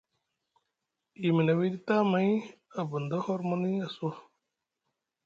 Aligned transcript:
Yimi 1.21 1.41
na 1.45 1.53
wiiɗi 1.57 1.77
tamay 1.87 2.29
a 2.79 2.81
bunda 2.89 3.17
hormoni 3.25 3.69
a 3.85 3.87
suwa. 3.95 4.13